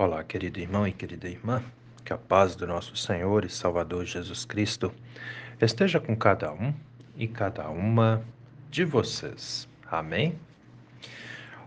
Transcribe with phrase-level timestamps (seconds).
[0.00, 1.60] Olá, querido irmão e querida irmã,
[2.04, 4.94] que a paz do nosso Senhor e Salvador Jesus Cristo
[5.60, 6.72] esteja com cada um
[7.16, 8.22] e cada uma
[8.70, 9.68] de vocês.
[9.90, 10.38] Amém?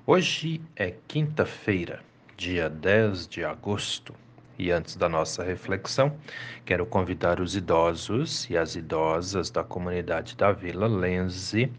[0.08, 2.00] Hoje é quinta-feira,
[2.38, 4.16] dia 10 de agosto
[4.62, 6.16] e antes da nossa reflexão,
[6.64, 11.72] quero convidar os idosos e as idosas da comunidade da Vila Lenze,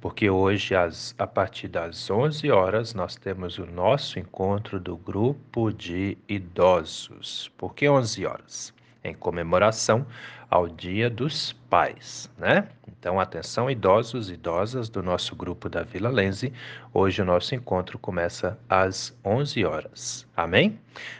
[0.00, 5.72] porque hoje, às, a partir das 11 horas, nós temos o nosso encontro do grupo
[5.72, 7.50] de idosos.
[7.58, 8.72] Por que 11 horas?
[9.02, 10.06] Em comemoração
[10.50, 12.68] ao Dia dos Pais, né?
[12.86, 16.52] Então, atenção, idosos e idosas do nosso grupo da Vila Lenze.
[16.92, 20.26] Hoje o nosso encontro começa às 11 horas.
[20.36, 20.78] Amém?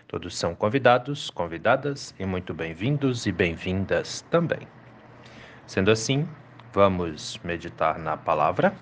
[0.09, 4.67] Todos são convidados, convidadas e muito bem-vindos e bem-vindas também.
[5.67, 6.27] Sendo assim,
[6.73, 8.75] vamos meditar na palavra.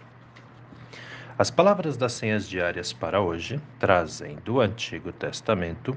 [1.39, 5.95] As palavras das senhas diárias para hoje trazem do Antigo Testamento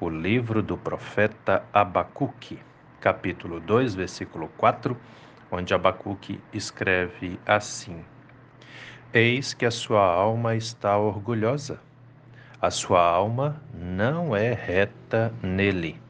[0.00, 2.58] o livro do profeta Abacuque,
[3.00, 4.96] capítulo 2, versículo 4
[5.50, 8.04] onde Abacuque escreve assim:
[9.12, 11.80] Eis que a sua alma está orgulhosa.
[12.60, 16.00] A sua alma não é reta nele,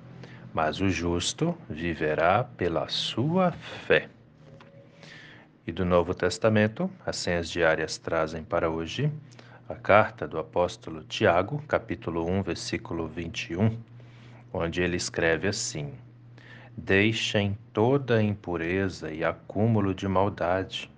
[0.52, 4.08] mas o justo viverá pela sua fé.
[5.64, 9.12] E do Novo Testamento, as senhas diárias trazem para hoje
[9.68, 13.78] a carta do apóstolo Tiago, capítulo 1, versículo 21,
[14.52, 15.94] onde ele escreve assim:
[16.76, 20.90] Deixem toda a impureza e acúmulo de maldade.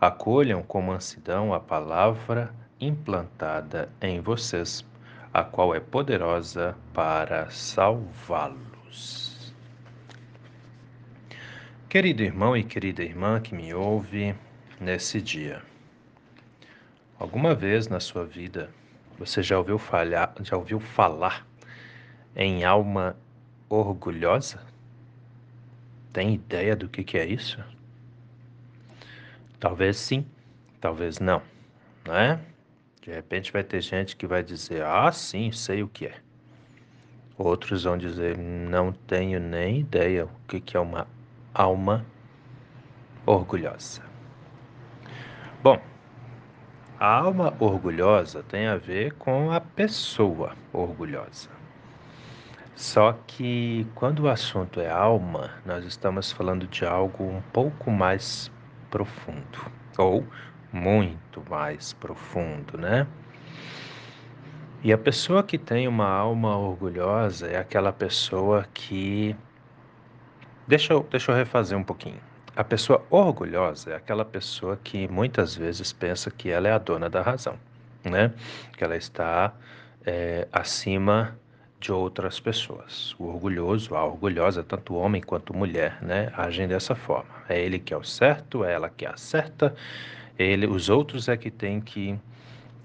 [0.00, 4.84] Acolham com mansidão a palavra implantada em vocês,
[5.32, 9.54] a qual é poderosa para salvá-los.
[11.88, 14.34] Querido irmão e querida irmã que me ouve
[14.80, 15.62] nesse dia,
[17.18, 18.70] alguma vez na sua vida
[19.18, 21.46] você já ouviu, falhar, já ouviu falar
[22.34, 23.14] em alma
[23.68, 24.69] orgulhosa?
[26.12, 27.62] Tem ideia do que, que é isso?
[29.58, 30.26] Talvez sim,
[30.80, 31.42] talvez não,
[32.06, 32.40] não é?
[33.02, 36.14] De repente vai ter gente que vai dizer, ah, sim, sei o que é.
[37.36, 41.06] Outros vão dizer, não tenho nem ideia o que, que é uma
[41.54, 42.04] alma
[43.24, 44.02] orgulhosa.
[45.62, 45.80] Bom,
[46.98, 51.59] a alma orgulhosa tem a ver com a pessoa orgulhosa.
[52.74, 58.50] Só que quando o assunto é alma, nós estamos falando de algo um pouco mais
[58.90, 60.26] profundo, ou
[60.72, 63.06] muito mais profundo, né?
[64.82, 69.36] E a pessoa que tem uma alma orgulhosa é aquela pessoa que.
[70.66, 72.20] Deixa eu, deixa eu refazer um pouquinho.
[72.56, 77.10] A pessoa orgulhosa é aquela pessoa que muitas vezes pensa que ela é a dona
[77.10, 77.58] da razão,
[78.02, 78.32] né?
[78.76, 79.52] Que ela está
[80.04, 81.36] é, acima
[81.80, 83.16] de outras pessoas.
[83.18, 87.30] O orgulhoso, a orgulhosa, tanto homem quanto mulher, né, agem dessa forma.
[87.48, 89.74] É ele que é o certo, é ela que é a certa,
[90.38, 92.18] ele, os outros é que tem que,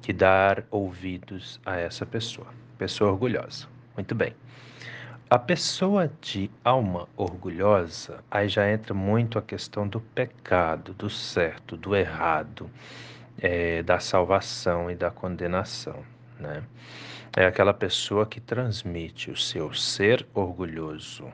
[0.01, 2.47] que dar ouvidos a essa pessoa.
[2.77, 3.67] Pessoa orgulhosa.
[3.95, 4.33] Muito bem.
[5.29, 11.75] A pessoa de alma orgulhosa, aí já entra muito a questão do pecado, do certo,
[11.75, 12.69] do errado,
[13.41, 16.05] é, da salvação e da condenação,
[16.39, 16.63] né?
[17.35, 21.27] É aquela pessoa que transmite o seu ser orgulhoso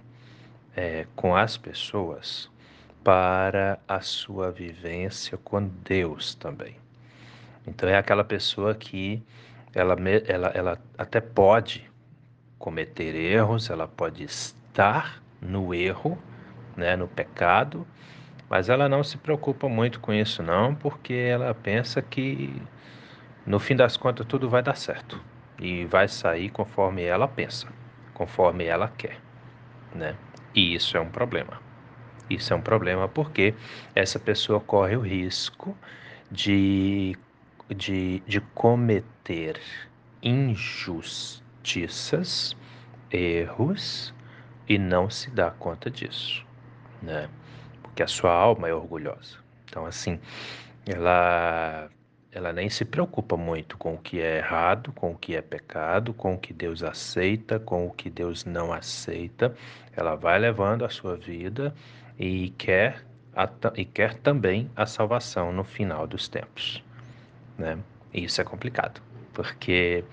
[0.76, 2.50] é, com as pessoas
[3.04, 6.76] para a sua vivência com Deus também.
[7.68, 9.22] Então é aquela pessoa que
[9.76, 9.96] ela,
[10.28, 11.88] ela, ela até pode
[12.58, 16.18] cometer erros, ela pode estar no erro,
[16.76, 17.86] né, no pecado,
[18.50, 22.60] mas ela não se preocupa muito com isso não, porque ela pensa que
[23.46, 25.31] no fim das contas tudo vai dar certo
[25.62, 27.68] e vai sair conforme ela pensa,
[28.14, 29.20] conforme ela quer,
[29.94, 30.16] né?
[30.56, 31.62] E isso é um problema.
[32.30, 33.54] Isso é um problema porque
[33.94, 35.78] essa pessoa corre o risco
[36.32, 37.16] de,
[37.70, 39.62] de, de cometer
[40.24, 41.36] injustiças,
[43.12, 44.14] erros
[44.68, 46.46] e não se dá conta disso,
[47.02, 47.30] né?
[47.84, 49.38] Porque a sua alma é orgulhosa.
[49.66, 50.20] Então, assim,
[50.86, 51.90] ela
[52.32, 56.14] ela nem se preocupa muito com o que é errado, com o que é pecado,
[56.14, 59.54] com o que Deus aceita, com o que Deus não aceita.
[59.96, 61.76] Ela vai levando a sua vida
[62.18, 63.04] e quer,
[63.36, 66.82] a, e quer também a salvação no final dos tempos.
[67.58, 67.78] Né?
[68.14, 69.02] E isso é complicado,
[69.34, 70.06] porque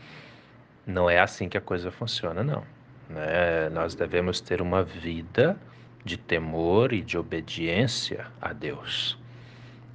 [0.85, 2.64] não é assim que a coisa funciona, não.
[3.09, 3.69] Né?
[3.69, 5.56] Nós devemos ter uma vida
[6.05, 9.17] de temor e de obediência a Deus.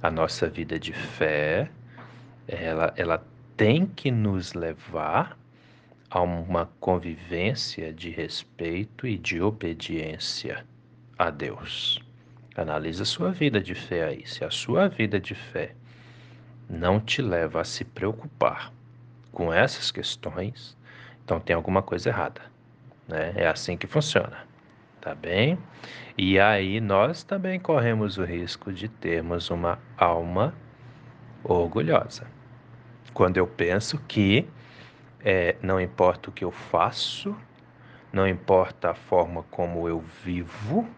[0.02, 1.70] A nossa vida de fé
[2.46, 3.24] ela, ela
[3.56, 5.36] tem que nos levar
[6.10, 10.64] a uma convivência de respeito e de obediência
[11.18, 12.00] a Deus.
[12.56, 14.26] Analise a sua vida de fé aí.
[14.26, 15.74] Se a sua vida de fé
[16.68, 18.72] não te leva a se preocupar
[19.32, 20.76] com essas questões,
[21.24, 22.42] então tem alguma coisa errada.
[23.08, 23.32] Né?
[23.34, 24.46] É assim que funciona.
[25.00, 25.58] Tá bem?
[26.16, 30.54] E aí nós também corremos o risco de termos uma alma
[31.44, 32.26] orgulhosa.
[33.12, 34.48] Quando eu penso que
[35.24, 37.36] é, não importa o que eu faço,
[38.12, 40.88] não importa a forma como eu vivo,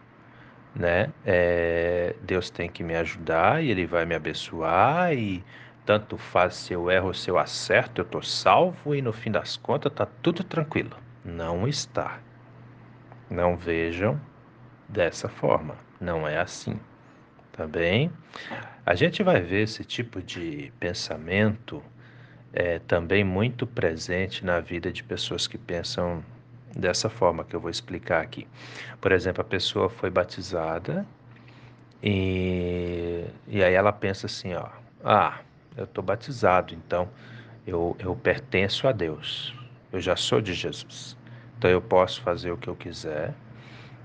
[0.75, 1.11] né?
[1.25, 5.43] É, Deus tem que me ajudar e Ele vai me abençoar e
[5.85, 9.31] tanto faz se eu erro ou se eu acerto, eu estou salvo e no fim
[9.31, 10.97] das contas está tudo tranquilo.
[11.25, 12.19] Não está.
[13.31, 14.21] Não vejam
[14.89, 15.77] dessa forma.
[16.01, 16.79] Não é assim.
[17.53, 18.13] Tá bem?
[18.87, 21.83] A gente vai ver esse tipo de pensamento
[22.53, 26.25] é, também muito presente na vida de pessoas que pensam
[26.73, 28.47] dessa forma que eu vou explicar aqui.
[29.01, 31.05] Por exemplo, a pessoa foi batizada
[32.01, 34.69] e, e aí ela pensa assim, ó,
[35.03, 35.41] ah,
[35.77, 37.09] eu estou batizado, então
[37.67, 39.53] eu, eu pertenço a Deus,
[39.93, 41.17] eu já sou de Jesus,
[41.59, 43.35] então eu posso fazer o que eu quiser,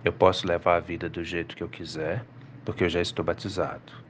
[0.03, 2.25] eu posso levar a vida do jeito que eu quiser,
[2.65, 4.01] porque eu já estou batizado.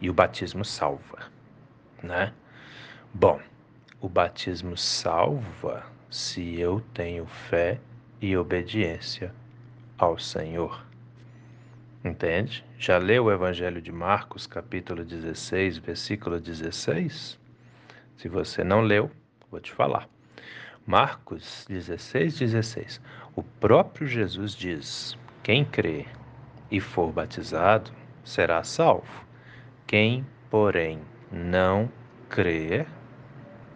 [0.00, 1.30] E o batismo salva,
[2.02, 2.32] né?
[3.12, 3.40] Bom,
[4.00, 7.80] o batismo salva se eu tenho fé
[8.20, 9.34] e obediência
[9.96, 10.84] ao Senhor.
[12.04, 12.64] Entende?
[12.78, 17.38] Já leu o Evangelho de Marcos, capítulo 16, versículo 16?
[18.16, 19.10] Se você não leu,
[19.50, 20.08] vou te falar.
[20.86, 23.00] Marcos 16, 16.
[23.34, 26.06] O próprio Jesus diz: Quem crê
[26.70, 27.90] e for batizado
[28.22, 29.24] será salvo.
[29.86, 31.00] Quem, porém,
[31.30, 31.90] não
[32.28, 32.86] crer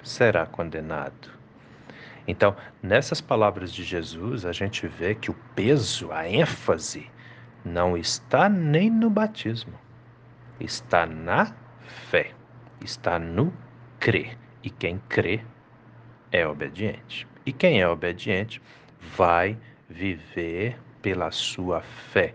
[0.03, 1.39] será condenado.
[2.27, 7.11] Então, nessas palavras de Jesus, a gente vê que o peso, a ênfase,
[7.65, 9.75] não está nem no batismo,
[10.61, 11.55] está na
[12.11, 12.33] fé,
[12.83, 13.53] está no
[13.99, 14.37] crer.
[14.63, 15.41] E quem crê
[16.31, 17.27] é obediente.
[17.47, 18.61] E quem é obediente
[19.17, 19.57] vai
[19.89, 22.35] viver pela sua fé,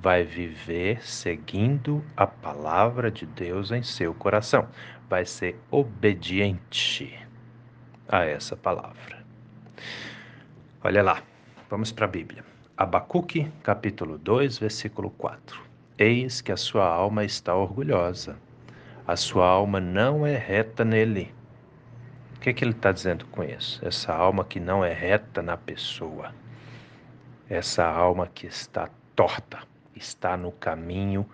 [0.00, 4.68] vai viver seguindo a palavra de Deus em seu coração,
[5.08, 7.18] vai ser obediente
[8.08, 9.22] a essa palavra.
[10.82, 11.22] Olha lá,
[11.70, 12.44] vamos para a Bíblia.
[12.76, 15.62] Abacuque, capítulo 2, versículo 4.
[15.96, 18.36] Eis que a sua alma está orgulhosa,
[19.06, 21.32] a sua alma não é reta nele.
[22.34, 23.80] O que, que ele está dizendo com isso?
[23.86, 26.34] Essa alma que não é reta na pessoa,
[27.48, 29.60] essa alma que está torta,
[29.94, 31.28] está no caminho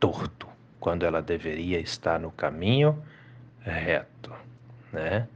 [0.00, 0.48] torto,
[0.80, 3.02] quando ela deveria estar no caminho
[3.60, 4.32] reto,
[4.92, 5.28] né?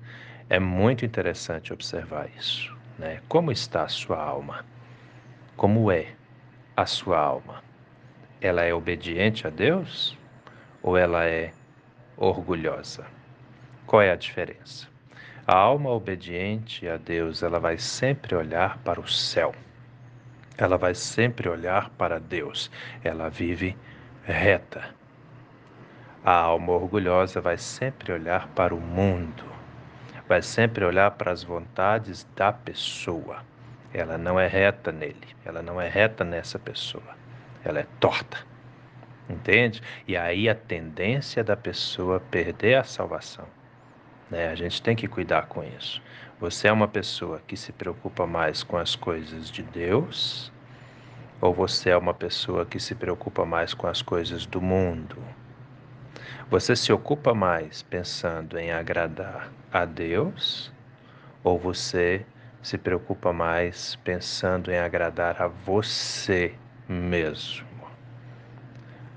[0.49, 3.21] É muito interessante observar isso né?
[3.29, 4.65] Como está a sua alma?
[5.57, 6.13] Como é
[6.77, 7.63] a sua alma?
[8.41, 10.17] Ela é obediente a Deus
[10.83, 11.53] ou ela é
[12.17, 13.07] orgulhosa?
[13.87, 14.89] Qual é a diferença?
[15.47, 19.55] A alma obediente a Deus, ela vai sempre olhar para o céu.
[20.59, 22.71] Ela vai sempre olhar para Deus.
[23.05, 23.77] Ela vive
[24.25, 24.95] reta.
[26.25, 29.57] A alma orgulhosa vai sempre olhar para o mundo
[30.29, 33.45] vai sempre olhar para as vontades da pessoa.
[33.93, 37.17] Ela não é reta nele, ela não é reta nessa pessoa,
[37.65, 38.39] ela é torta.
[39.29, 39.83] Entende?
[40.07, 43.47] E aí a tendência da pessoa perder a salvação.
[44.31, 44.49] Né?
[44.49, 46.01] A gente tem que cuidar com isso.
[46.39, 50.53] Você é uma pessoa que se preocupa mais com as coisas de Deus
[51.41, 55.17] ou você é uma pessoa que se preocupa mais com as coisas do mundo?
[56.51, 60.71] Você se ocupa mais pensando em agradar a Deus
[61.43, 62.27] ou você
[62.63, 66.55] se preocupa mais pensando em agradar a você
[66.87, 67.67] mesmo?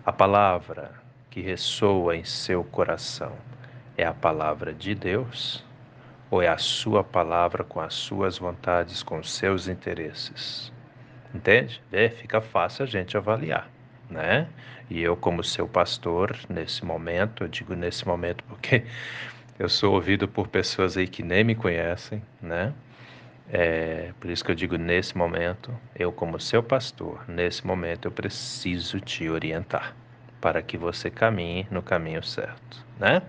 [0.05, 0.93] A palavra
[1.29, 3.33] que ressoa em seu coração
[3.97, 5.67] é a palavra de Deus
[6.31, 10.71] ou é a sua palavra com as suas vontades, com os seus interesses?
[11.33, 11.81] Entende?
[11.91, 13.69] É, fica fácil a gente avaliar
[14.09, 14.47] né?
[14.89, 18.83] E eu, como seu pastor, nesse momento, eu digo nesse momento porque
[19.59, 22.73] eu sou ouvido por pessoas aí que nem me conhecem, né?
[23.51, 28.11] É, por isso que eu digo nesse momento, eu, como seu pastor, nesse momento eu
[28.11, 29.95] preciso te orientar
[30.41, 33.21] para que você caminhe no caminho certo, né?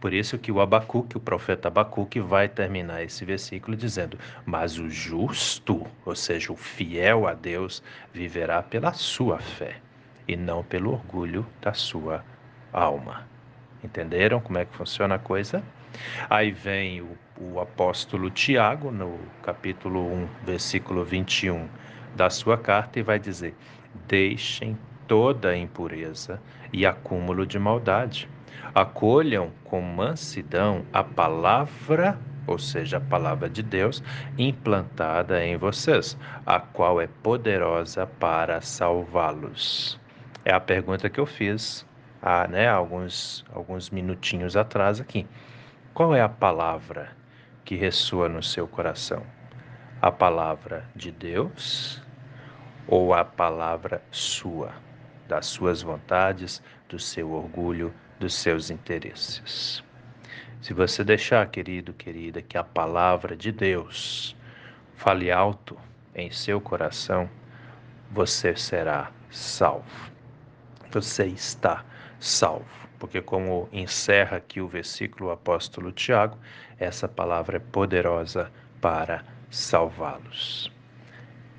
[0.00, 4.88] Por isso que o Abacuque, o profeta Abacuque, vai terminar esse versículo dizendo: Mas o
[4.90, 7.82] justo, ou seja, o fiel a Deus,
[8.12, 9.76] viverá pela sua fé
[10.26, 12.24] e não pelo orgulho da sua
[12.72, 13.26] alma.
[13.82, 15.62] Entenderam como é que funciona a coisa?
[16.28, 21.68] Aí vem o o apóstolo Tiago, no capítulo 1, versículo 21
[22.14, 23.54] da sua carta, e vai dizer:
[24.06, 26.40] Deixem toda impureza
[26.72, 28.28] e acúmulo de maldade.
[28.74, 34.02] Acolham com mansidão a palavra, ou seja, a palavra de Deus,
[34.36, 39.98] implantada em vocês, a qual é poderosa para salvá-los.
[40.44, 41.86] É a pergunta que eu fiz
[42.22, 45.26] há né, alguns, alguns minutinhos atrás aqui.
[45.94, 47.08] Qual é a palavra
[47.64, 49.22] que ressoa no seu coração?
[50.00, 52.02] A palavra de Deus
[52.86, 54.72] ou a palavra sua,
[55.28, 59.82] das suas vontades, do seu orgulho, dos seus interesses?
[60.60, 64.36] Se você deixar, querido, querida, que a palavra de Deus
[64.94, 65.76] fale alto
[66.14, 67.28] em seu coração,
[68.10, 70.10] você será salvo.
[70.90, 71.84] Você está
[72.18, 76.38] salvo porque, como encerra aqui o versículo o apóstolo Tiago,
[76.78, 80.72] essa palavra é poderosa para salvá-los.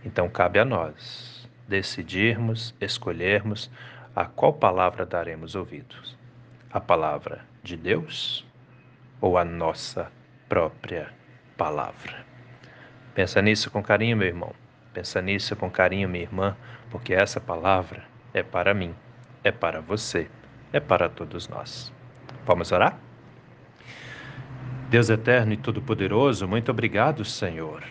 [0.03, 1.36] Então, cabe a nós
[1.67, 3.69] decidirmos, escolhermos
[4.15, 6.17] a qual palavra daremos ouvidos:
[6.71, 8.45] a palavra de Deus
[9.19, 10.11] ou a nossa
[10.47, 11.13] própria
[11.57, 12.25] palavra.
[13.13, 14.53] Pensa nisso com carinho, meu irmão.
[14.93, 16.55] Pensa nisso com carinho, minha irmã,
[16.89, 18.95] porque essa palavra é para mim,
[19.43, 20.29] é para você
[20.71, 21.93] é para todos nós.
[22.45, 22.97] Vamos orar?
[24.89, 27.83] Deus eterno e todo-poderoso, muito obrigado, Senhor,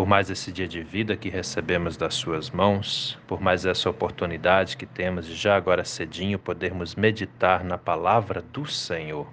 [0.00, 4.78] por mais esse dia de vida que recebemos das Suas mãos, por mais essa oportunidade
[4.78, 9.30] que temos de já agora cedinho podermos meditar na palavra do Senhor.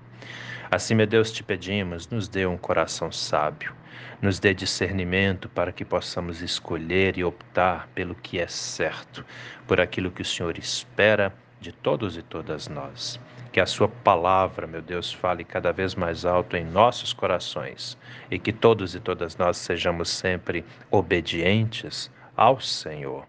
[0.70, 3.74] Assim, meu Deus, te pedimos, nos dê um coração sábio,
[4.22, 9.26] nos dê discernimento para que possamos escolher e optar pelo que é certo,
[9.66, 13.18] por aquilo que o Senhor espera de todos e todas nós.
[13.52, 17.98] Que a Sua palavra, meu Deus, fale cada vez mais alto em nossos corações
[18.30, 23.26] e que todos e todas nós sejamos sempre obedientes ao Senhor.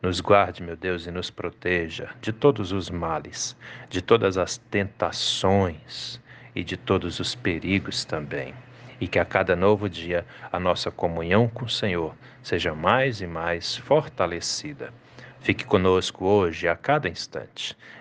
[0.00, 3.56] Nos guarde, meu Deus, e nos proteja de todos os males,
[3.88, 6.20] de todas as tentações
[6.54, 8.54] e de todos os perigos também.
[9.00, 13.26] E que a cada novo dia a nossa comunhão com o Senhor seja mais e
[13.26, 14.92] mais fortalecida
[15.40, 17.76] Fique conosco hoje, a cada instante.